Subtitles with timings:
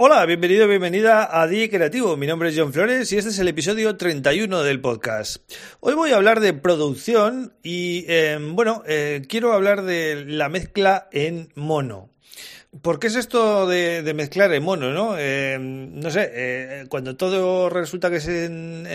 [0.00, 2.16] Hola, bienvenido, bienvenida a DJ Creativo.
[2.16, 5.42] Mi nombre es John Flores y este es el episodio 31 del podcast.
[5.80, 11.08] Hoy voy a hablar de producción y, eh, bueno, eh, quiero hablar de la mezcla
[11.10, 12.10] en mono.
[12.82, 15.16] ¿Por qué es esto de, mezclar en mono, no?
[15.18, 18.86] Eh, no sé, eh, cuando todo resulta que es en,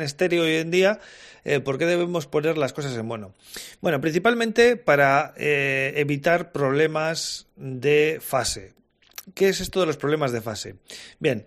[0.00, 0.98] estéreo hoy en día,
[1.44, 3.34] eh, ¿por qué debemos poner las cosas en mono?
[3.82, 8.77] Bueno, principalmente para evitar problemas de fase.
[9.34, 10.76] ¿Qué es esto de los problemas de fase?
[11.18, 11.46] Bien,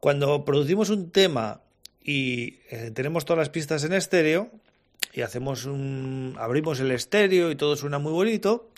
[0.00, 1.62] cuando producimos un tema
[2.02, 2.52] y
[2.94, 4.50] tenemos todas las pistas en estéreo
[5.12, 8.70] y hacemos un abrimos el estéreo y todo suena muy bonito,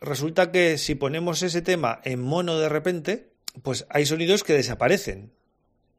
[0.00, 3.28] Resulta que si ponemos ese tema en mono de repente,
[3.62, 5.30] pues hay sonidos que desaparecen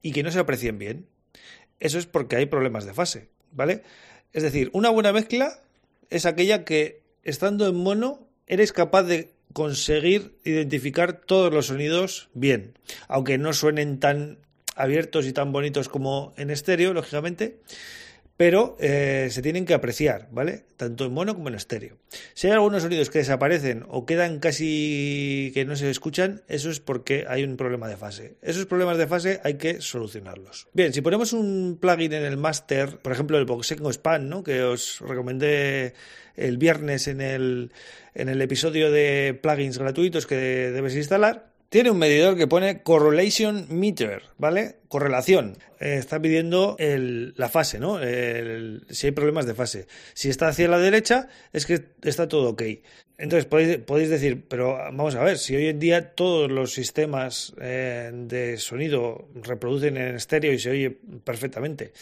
[0.02, 1.08] y que no se aprecien bien.
[1.80, 3.84] Eso es porque hay problemas de fase, ¿vale?
[4.34, 5.62] Es decir, una buena mezcla
[6.10, 12.74] es aquella que estando en mono eres capaz de conseguir identificar todos los sonidos bien,
[13.08, 14.38] aunque no suenen tan
[14.76, 17.60] abiertos y tan bonitos como en estéreo, lógicamente,
[18.42, 20.66] pero eh, se tienen que apreciar, ¿vale?
[20.76, 22.00] Tanto en mono como en estéreo.
[22.34, 26.80] Si hay algunos sonidos que desaparecen o quedan casi que no se escuchan, eso es
[26.80, 28.38] porque hay un problema de fase.
[28.42, 30.68] Esos problemas de fase hay que solucionarlos.
[30.74, 34.42] Bien, si ponemos un plugin en el master, por ejemplo el Boxengo Span, ¿no?
[34.42, 35.94] Que os recomendé
[36.36, 37.72] el viernes en el,
[38.16, 43.66] en el episodio de plugins gratuitos que debes instalar, tiene un medidor que pone correlation
[43.70, 44.82] meter, ¿vale?
[44.90, 45.58] Correlación.
[45.80, 47.98] Eh, está pidiendo la fase, ¿no?
[47.98, 49.88] si hay problemas de fase.
[50.14, 52.64] Si está hacia la derecha, es que está todo ok.
[53.22, 58.10] Entonces podéis, decir, pero vamos a ver, si hoy en día todos los sistemas eh,
[58.12, 61.94] de sonido reproducen en estéreo y se oye perfectamente.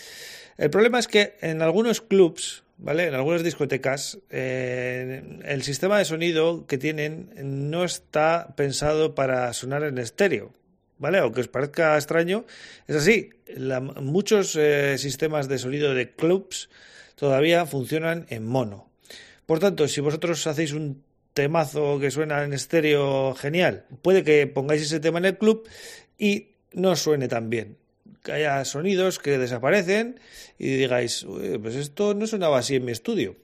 [0.58, 3.08] El problema es que en algunos clubs, ¿vale?
[3.08, 9.84] En algunas discotecas, eh, el sistema de sonido que tienen no está pensado para sonar
[9.84, 10.54] en estéreo,
[11.00, 11.18] ¿vale?
[11.18, 12.46] Aunque os parezca extraño,
[12.88, 13.32] es así.
[14.00, 16.70] muchos eh, sistemas de sonido de clubs
[17.16, 18.90] todavía funcionan en mono.
[19.46, 24.82] Por tanto, si vosotros hacéis un temazo que suena en estéreo genial, puede que pongáis
[24.82, 25.68] ese tema en el club
[26.18, 27.78] y no suene tan bien
[28.24, 30.20] que haya sonidos que desaparecen
[30.58, 31.26] y digáis,
[31.62, 33.36] pues esto no sonaba así en mi estudio.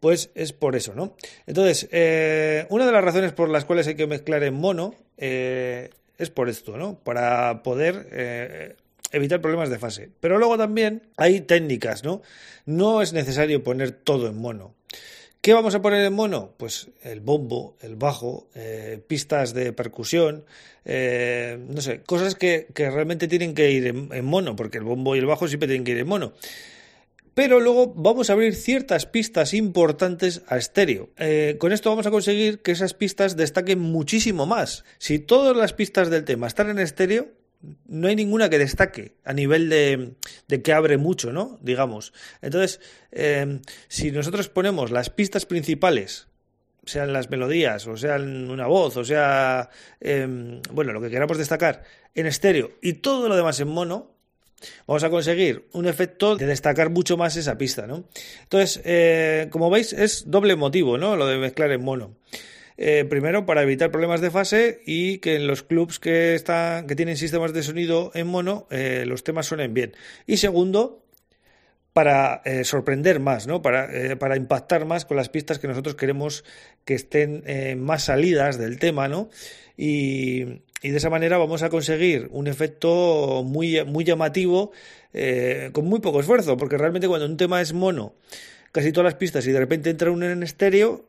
[0.00, 1.16] Pues es por eso, ¿no?
[1.46, 5.90] Entonces, eh, una de las razones por las cuales hay que mezclar en mono eh,
[6.18, 6.98] es por esto, ¿no?
[6.98, 8.76] Para poder eh,
[9.10, 10.10] evitar problemas de fase.
[10.20, 12.20] Pero luego también hay técnicas, ¿no?
[12.66, 14.74] No es necesario poner todo en mono.
[15.46, 16.54] ¿Qué vamos a poner en mono?
[16.56, 20.44] Pues el bombo, el bajo, eh, pistas de percusión,
[20.84, 25.20] eh, no sé, cosas que, realmente tienen que ir en, mono, porque el bombo y
[25.20, 26.32] el bajo siempre tienen que ir en mono.
[27.32, 31.10] Pero luego vamos a abrir ciertas pistas importantes a estéreo.
[31.16, 34.84] Eh, con esto vamos a conseguir que esas pistas destaquen muchísimo más.
[34.98, 37.28] Si todas las pistas del tema están en estéreo,
[37.86, 40.14] no hay ninguna que destaque a nivel de,
[40.62, 41.58] que abre mucho, ¿no?
[41.62, 42.12] Digamos.
[42.42, 42.80] Entonces,
[43.12, 46.28] em, si nosotros ponemos las pistas principales,
[46.84, 51.82] sean las melodías, o sean una voz, o sea, em, bueno, lo que queramos destacar
[52.14, 54.12] en estéreo y todo lo demás en mono,
[54.86, 58.04] vamos a conseguir un efecto de destacar mucho más esa pista, ¿no?
[58.44, 61.16] Entonces, eh, como veis, es doble motivo, ¿no?
[61.16, 62.14] Lo de mezclar en mono.
[62.78, 66.94] Eh, primero para evitar problemas de fase y que en los clubs que están que
[66.94, 69.94] tienen sistemas de sonido en mono eh, los temas suenen bien
[70.26, 71.02] y segundo
[71.94, 73.62] para eh, sorprender más, ¿no?
[73.62, 73.88] Para,
[74.18, 76.44] para, impactar más con las pistas que nosotros queremos
[76.84, 77.42] que estén
[77.82, 79.30] más salidas del tema, ¿no?
[79.78, 84.72] Y, y, de esa manera vamos a conseguir un efecto muy, muy llamativo
[85.72, 88.14] con muy poco esfuerzo, porque realmente cuando un tema es mono,
[88.72, 91.06] casi todas las pistas y de repente entra uno en estéreo,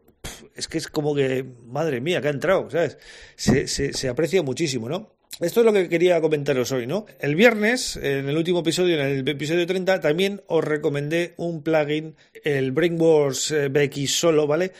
[0.56, 2.98] es que es como que, madre mía, que ha entrado, ¿sabes?
[3.36, 5.16] Se, se, aprecia muchísimo, ¿no?
[5.40, 7.06] Esto es lo que quería comentaros hoy, ¿no?
[7.20, 12.16] El viernes, en el último episodio, en el episodio 30, también os recomendé un plugin,
[12.44, 14.72] el Brainwars eh, BX Solo, ¿vale?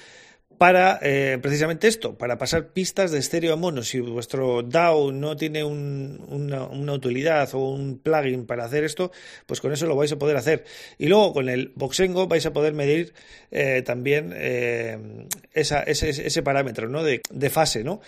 [0.58, 3.84] Para eh, precisamente esto, para pasar pistas de estéreo a mono.
[3.84, 9.12] Si vuestro DAO no tiene una, utilidad o un plugin para hacer esto,
[9.46, 10.66] pues con eso lo vais a poder hacer.
[10.98, 13.14] Y luego con el Boxengo vais a poder medir
[13.52, 17.04] eh, también eh, ese, parámetro ¿no?
[17.04, 18.02] de, fase, ¿no?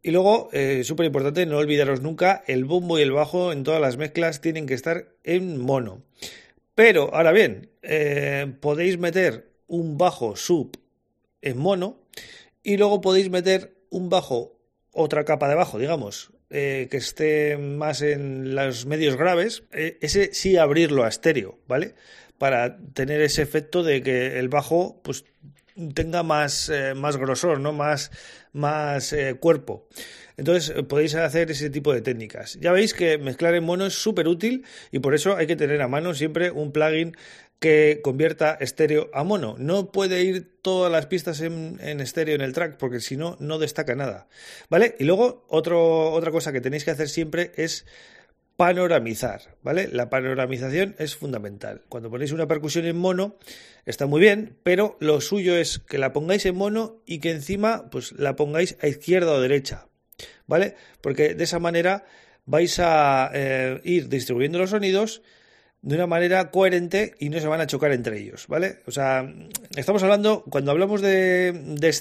[0.00, 0.48] Y luego,
[0.84, 4.66] súper importante, no olvidaros nunca, el bombo y el bajo en todas las mezclas tienen
[4.66, 6.02] que estar en mono.
[6.76, 7.70] Pero, ahora bien,
[8.60, 10.78] podéis meter un bajo sub
[11.42, 12.00] en mono
[12.62, 14.60] y luego podéis meter un bajo,
[14.92, 20.32] otra capa de bajo, digamos, eh, que esté más en los medios graves, eh, ese
[20.32, 21.94] sí abrirlo a estéreo, ¿vale?
[22.38, 25.24] Para tener ese efecto de que el bajo pues
[25.94, 27.72] tenga más, eh, más grosor, ¿no?
[27.72, 28.10] Más,
[28.52, 29.88] más cuerpo.
[30.38, 32.58] Entonces podéis hacer ese tipo de técnicas.
[32.60, 35.82] Ya veis que mezclar en mono es súper útil y por eso hay que tener
[35.82, 37.16] a mano siempre un plugin
[37.58, 39.56] que convierta estéreo a mono.
[39.58, 43.58] No puede ir todas las pistas en, estéreo en el track porque si no, no
[43.58, 44.28] destaca nada.
[44.70, 44.94] ¿Vale?
[44.98, 47.84] Y luego otra cosa que tenéis que hacer siempre es
[48.56, 49.86] panoramizar, ¿vale?
[49.86, 51.82] La panoramización es fundamental.
[51.88, 53.36] Cuando ponéis una percusión en mono
[53.86, 57.88] está muy bien, pero lo suyo es que la pongáis en mono y que encima
[57.88, 59.86] pues la pongáis a izquierda o derecha,
[60.48, 60.74] ¿vale?
[61.00, 62.04] Porque de esa manera
[62.46, 65.22] vais a eh, ir distribuyendo los sonidos
[65.82, 68.78] de una manera coherente y no se van a chocar entre ellos, ¿vale?
[68.86, 69.32] O sea,
[69.76, 71.52] estamos hablando, cuando hablamos de,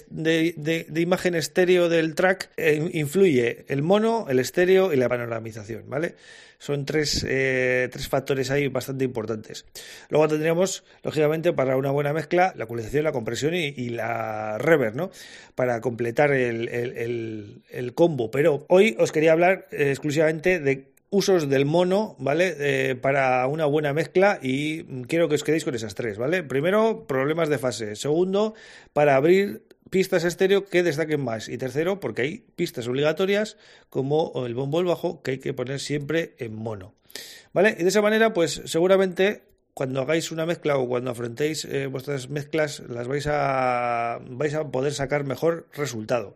[0.09, 6.15] de, imagen estéreo del track, eh, influye el mono, el estéreo y la panoramización, ¿vale?
[6.59, 9.65] Son tres, eh, tres factores ahí bastante importantes.
[10.09, 15.12] Luego tendríamos, lógicamente, para una buena mezcla, la ecualización, la compresión y, la reverb, ¿no?
[15.53, 18.31] Para completar el, el, combo.
[18.31, 22.56] Pero hoy os quería hablar eh, exclusivamente de usos del mono, ¿vale?
[22.59, 26.44] Eh, para una buena mezcla y quiero que os quedéis con esas tres, ¿vale?
[26.44, 27.95] Primero, problemas de fase.
[27.95, 28.54] Segundo,
[28.94, 31.50] para abrir pistas estéreo que destaquen más.
[31.50, 33.57] Y tercero, porque hay pistas obligatorias
[33.89, 36.94] como el bombo el bajo que hay que poner siempre en mono.
[37.54, 37.75] ¿Vale?
[37.80, 39.44] Y de esa manera, pues seguramente
[39.77, 44.71] cuando hagáis una mezcla o cuando afrontéis eh, vuestras mezclas, las vais a, vais a
[44.71, 46.36] poder sacar mejor resultado.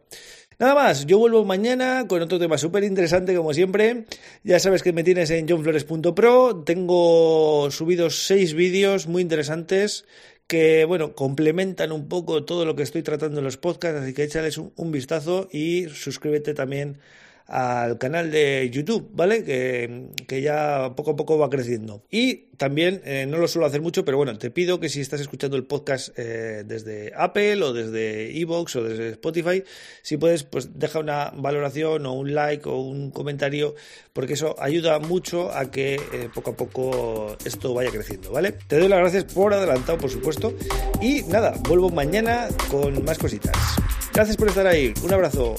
[0.62, 4.06] Nada más, yo vuelvo mañana con otro tema súper interesante como siempre.
[4.44, 6.62] Ya sabes que me tienes en johnflores.pro.
[6.64, 10.06] Tengo subidos seis vídeos muy interesantes
[10.46, 14.22] que, bueno, complementan un poco todo lo que estoy tratando en los podcasts, así que
[14.22, 17.00] échales un vistazo y suscríbete también
[17.52, 19.44] al canal de YouTube, ¿vale?
[19.44, 22.02] Que, ya poco a poco va creciendo.
[22.10, 25.20] Y también, eh, no lo suelo hacer mucho, pero bueno, te pido que si estás
[25.20, 29.64] escuchando el podcast eh, desde Apple o desde Evox o desde Spotify,
[30.02, 33.76] si puedes, pues deja una valoración o un like o un comentario,
[34.14, 38.54] porque eso ayuda mucho a que eh, poco a poco esto vaya creciendo, ¿vale?
[38.54, 40.54] Te doy las gracias por adelantado, por supuesto.
[41.02, 43.58] Y nada, vuelvo mañana con más cositas.
[44.14, 44.94] Gracias por estar ahí.
[45.04, 45.56] Un abrazo.